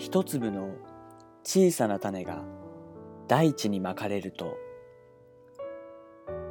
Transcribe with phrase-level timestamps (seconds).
[0.00, 0.70] 一粒の
[1.44, 2.42] 小さな種が
[3.28, 4.56] 大地にまかれると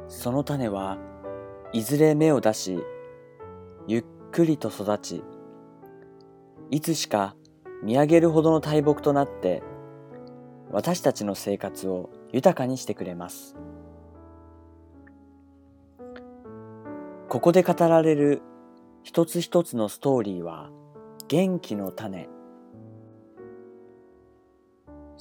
[0.06, 0.98] その種は
[1.72, 2.78] いずれ芽を出し
[3.88, 5.24] ゆっくりと育ち
[6.70, 7.34] いつしか
[7.82, 9.64] 見上げるほどの大木となって
[10.70, 13.56] 私たちの生活を豊かにしてくれます。
[17.28, 18.42] ここで語られる
[19.02, 20.70] 一つ一つのストーリーは
[21.26, 22.28] 元気の種。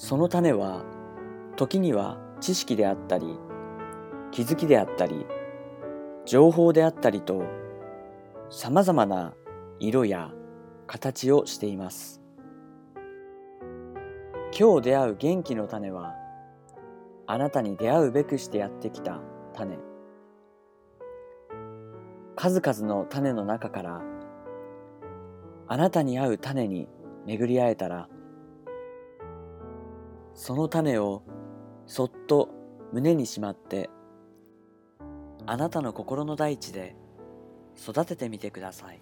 [0.01, 0.85] その種は
[1.57, 3.37] 時には知識であったり
[4.31, 5.25] 気づきであったり
[6.25, 7.43] 情報であったりと
[8.49, 9.33] 様々な
[9.77, 10.31] 色や
[10.87, 12.21] 形をしています。
[14.57, 16.15] 今日出会う元気の種は
[17.27, 19.19] あなたに出会うべくしてやってきた
[19.53, 19.77] 種。
[22.37, 24.01] 数々の種の中から
[25.67, 26.87] あなたに合う種に
[27.25, 28.07] 巡り会えたら
[30.39, 31.21] その種を
[31.85, 32.47] そっと
[32.93, 33.89] 胸にしまって
[35.45, 36.95] あなたの心の大地で
[37.77, 39.01] 育ててみてください。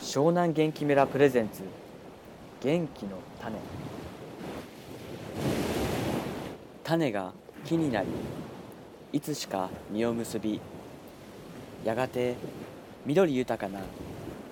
[0.00, 1.64] 湘南元気村プレゼンツ
[2.62, 3.58] 元気の種。
[6.84, 7.32] 種が
[7.64, 8.08] 木になり
[9.12, 10.60] いつしか実を結び
[11.84, 12.36] やがて
[13.04, 13.80] 緑豊かな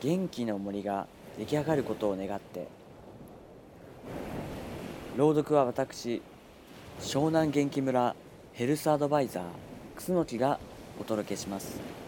[0.00, 1.06] 元気の森が
[1.38, 2.66] 出来上がることを願って
[5.16, 6.22] 朗読は私
[7.00, 8.16] 湘南元気村
[8.52, 9.44] ヘルスアドバイザー
[9.96, 10.58] 楠木が
[11.00, 12.07] お届けします。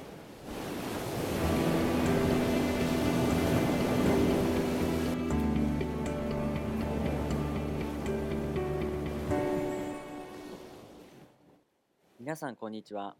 [12.22, 13.14] 皆さんこんにちは。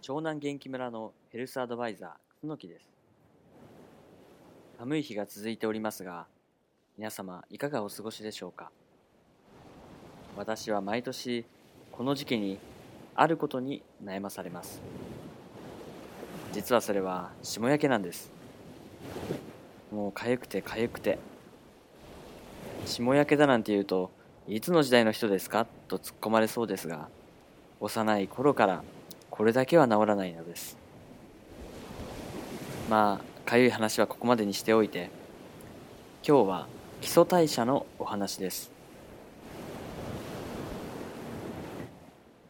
[0.00, 2.88] 湘南元気村のヘルスアドバイザー楠木です。
[4.78, 6.24] 寒い日が続いておりますが
[6.96, 8.70] 皆様いかがお過ごしでしょうか？
[10.34, 11.44] 私は毎年
[11.92, 12.58] この時期に
[13.14, 14.80] あることに悩まされます。
[16.54, 18.32] 実はそれは霜焼けなんです。
[19.92, 21.18] もう痒くて痒くて。
[22.86, 24.10] 霜焼けだなんて言うと
[24.48, 25.66] いつの時代の人ですか？
[25.86, 27.10] と突っ込まれそうですが
[27.80, 28.84] 幼い頃から
[29.30, 30.76] これだけは治らないのです。
[32.90, 35.10] まあかゆい話はここまでにしておいて
[36.26, 36.66] 今日は
[37.00, 38.70] 基礎代謝のお話です。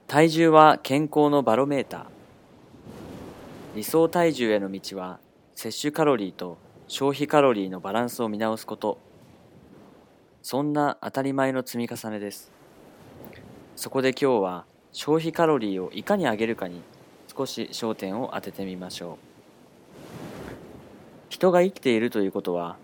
[0.09, 2.05] 体重は健康のバロメーター。
[3.77, 5.21] 理想体重への道は
[5.55, 6.59] 摂取カロリーと
[6.89, 8.99] 消費カロリーのバランスを見直すこと。
[10.43, 12.51] そんな当たり前の積み重ねです。
[13.77, 16.83] そこで今日は消費カロリーをいかに上げるかに
[17.35, 19.17] 少し焦点を当ててみましょう。
[21.29, 22.77] 人が生きているということは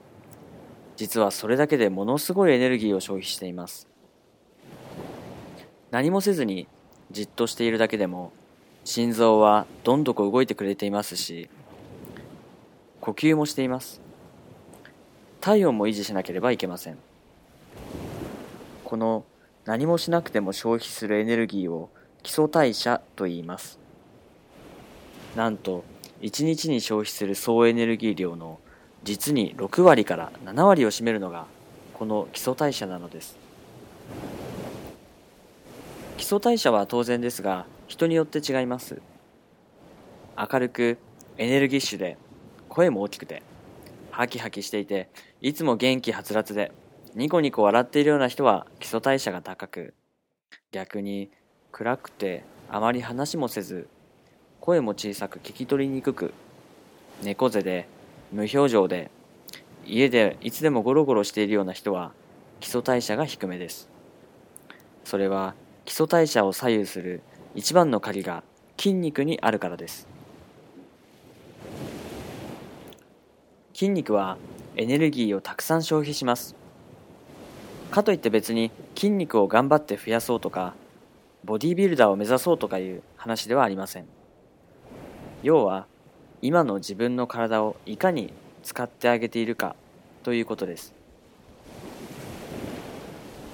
[0.97, 3.89] 実はそれだけでものすごいエネルギーを消費しています。
[5.91, 6.69] 何もせずに
[7.11, 8.33] じっとしているだけでも
[8.85, 11.49] 心臓はどんどこ動いてくれていますし
[13.01, 14.01] 呼吸もしています。
[15.41, 16.99] 体温も維持しなければいけません。
[18.85, 19.25] この
[19.67, 21.91] 何もしなくても消費するエネルギーを
[22.23, 23.81] 基礎代謝と言います。
[25.35, 25.85] なんと
[26.23, 28.61] 1日に消費する総エネルギー量の
[29.03, 31.47] 実に6割から7割を占めるのが
[31.95, 33.37] この基礎代謝なのです。
[36.17, 39.03] 基礎代謝は当然ですが人によって違います。
[40.39, 40.99] 明るく
[41.39, 42.17] エネルギッシュで
[42.69, 43.43] 声も大きくて
[44.13, 45.09] ハキハキしていて
[45.41, 46.71] いつも元気はつらつで
[47.17, 49.95] ニコニコ笑っているような人は基礎代謝が高く
[50.71, 51.31] 逆に
[51.73, 53.89] 暗くてあまり話もせず
[54.61, 56.35] 声も小さく聞き取りにくく
[57.23, 57.89] 猫背で
[58.33, 59.11] 無表情で
[59.87, 62.13] 家でいつでもゴロゴロしているような人は
[62.61, 63.89] 基礎代謝が低めです。
[65.05, 65.55] それは
[65.87, 67.23] 基礎代謝を左右する
[67.55, 68.43] 一番の鍵が
[68.77, 70.07] 筋肉にあるからです。
[73.73, 74.37] 筋肉は
[74.77, 76.66] エネルギーをたくさん消費します。
[77.91, 80.75] かといって別に筋肉を頑張って増やそうとか
[81.45, 84.07] ボディービルダーを目指そうとかいう話ではありません。
[85.43, 85.87] 要は
[86.43, 89.77] 今の自分の体をいかに使ってあげているか
[90.25, 90.93] ということです。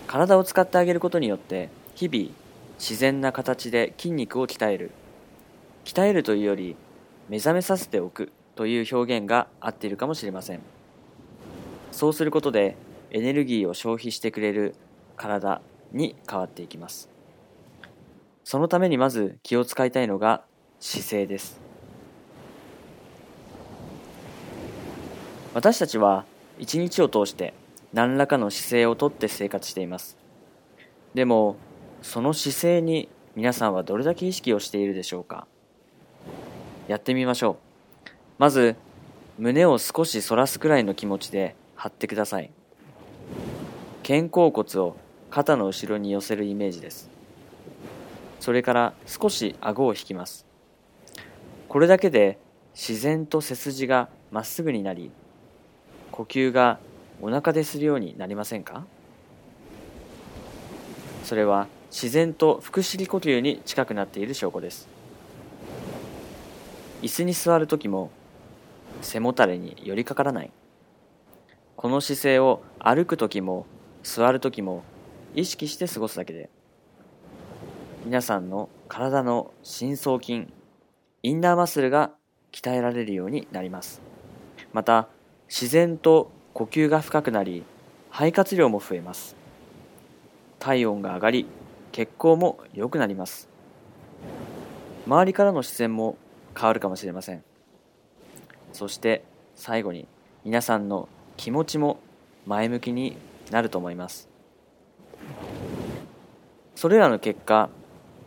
[0.07, 2.31] 体を使ってあげることによって日々
[2.79, 4.91] 自然な形で筋肉を鍛える。
[5.85, 6.77] 鍛えるというより
[7.29, 10.61] 目覚めさせておくという表現が合っているかもしれません。
[11.91, 12.77] そうすることで
[13.13, 14.75] エネルギーを消費してくれる
[15.17, 15.63] 体
[15.93, 17.13] に変わっていきます
[18.45, 20.43] そのためにまず気を使いたいのが
[20.81, 21.61] 姿勢です。
[25.55, 26.25] 私たちは
[26.59, 27.55] 一日を通して
[27.93, 30.17] 何らかの姿勢をとって生活しています。
[31.15, 31.57] でも、
[32.03, 35.47] その姿勢に皆さんはどれだけ意識をしているでしょうか
[36.89, 37.59] やってみましょ
[38.07, 38.11] う。
[38.39, 38.77] まず、
[39.39, 42.51] 胸を少し反らすくらいの気持ちで張ってください。
[44.03, 44.97] 肩甲骨を
[45.31, 47.09] 肩の後ろに寄せるイメージです。
[48.41, 50.45] それから少し顎を引きます。
[51.69, 52.39] これだけで
[52.75, 55.11] 自然と背筋がまっすぐになり、
[56.11, 56.79] 呼吸が
[57.21, 58.85] お腹でするようになりませんか？
[61.23, 64.89] それは自然と腹式呼吸に近くなっている証拠です
[67.01, 68.11] 椅子に座る時も
[69.03, 70.51] 背もたれに寄りかからない
[71.77, 73.67] この姿勢を歩く時も
[74.03, 74.83] 座る時も
[75.35, 76.51] 意識して過ごすだけで
[78.05, 80.49] 皆さんの体の深層筋
[81.23, 82.11] インナーマッスルが
[82.51, 84.03] 鍛えられるようになります。
[84.73, 85.09] また
[85.49, 87.63] 自然と呼吸が深くなり
[88.11, 89.37] 肺活量も増えます。
[90.59, 91.47] 体温が上がり
[91.93, 93.49] 血行も良くなります。
[95.07, 96.17] 周りからの視線も
[96.57, 97.45] 変わるかもしれません。
[98.73, 99.25] そして
[99.55, 100.09] 最後に
[100.45, 101.99] 皆さんの気持ちも
[102.47, 103.17] 前向きに
[103.53, 104.29] なると思います。
[106.75, 107.69] それらの結果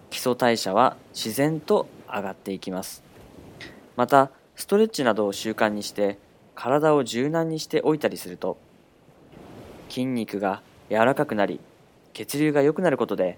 [0.10, 3.04] 基礎代謝は自然と上がっていきます。
[3.98, 6.18] またストレッチなどを習慣にして
[6.54, 8.57] 体を柔軟にしておいたりすると
[9.89, 11.60] 筋肉が柔らかくなり
[12.13, 13.38] 血流が良くなることで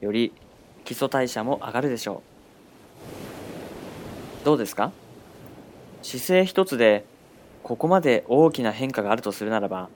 [0.00, 0.32] より
[0.84, 2.22] 基礎代謝も上がるでしょ
[4.42, 4.44] う。
[4.44, 4.92] どうですか？
[6.02, 7.04] 姿勢一つで
[7.64, 9.88] ここまで大きな変化があるとするならば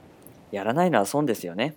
[0.52, 1.76] やらないのは損ですよね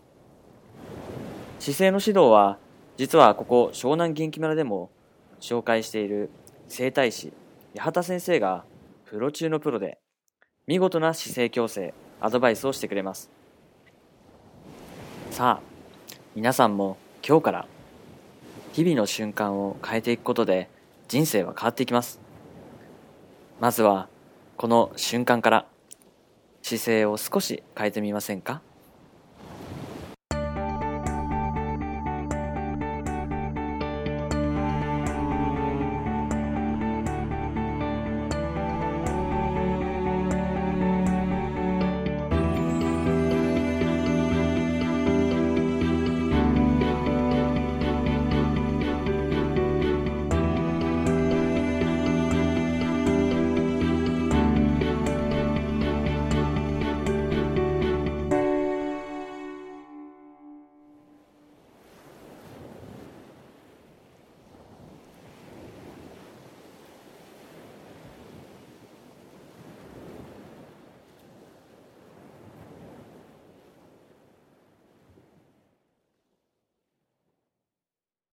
[1.60, 2.58] 姿勢の指導は
[2.98, 4.92] 実はここ湘南元気村でも
[5.40, 6.30] 紹介している
[6.68, 7.34] 整体師
[7.78, 8.66] 八幡先生が
[9.06, 10.00] プロ中のプロで
[10.66, 13.30] 見事な姿勢矯正、アドバイスをしてくれます。
[15.30, 15.62] さあ、
[16.36, 16.96] 皆さんも
[17.28, 17.68] 今日から
[18.72, 20.70] 日々の瞬間を変えていくことで
[21.10, 22.22] 人生は変わっていきます。
[23.60, 24.08] まずは
[24.56, 25.66] この瞬間から
[26.78, 28.62] 姿勢を少し変えてみませんか？